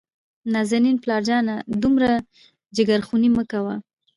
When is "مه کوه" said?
3.35-3.75